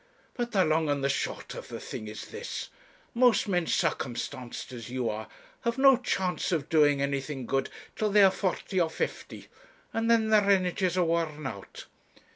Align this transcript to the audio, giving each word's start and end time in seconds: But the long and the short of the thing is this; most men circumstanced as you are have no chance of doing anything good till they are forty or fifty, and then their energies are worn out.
But 0.33 0.51
the 0.51 0.65
long 0.65 0.89
and 0.89 1.03
the 1.03 1.09
short 1.09 1.53
of 1.53 1.67
the 1.67 1.79
thing 1.79 2.07
is 2.07 2.29
this; 2.29 2.69
most 3.13 3.47
men 3.47 3.67
circumstanced 3.67 4.71
as 4.71 4.89
you 4.89 5.07
are 5.11 5.27
have 5.61 5.77
no 5.77 5.95
chance 5.95 6.51
of 6.51 6.69
doing 6.69 7.03
anything 7.03 7.45
good 7.45 7.69
till 7.95 8.09
they 8.09 8.23
are 8.23 8.31
forty 8.31 8.81
or 8.81 8.89
fifty, 8.89 9.47
and 9.93 10.09
then 10.09 10.29
their 10.29 10.49
energies 10.49 10.97
are 10.97 11.05
worn 11.05 11.45
out. 11.45 11.85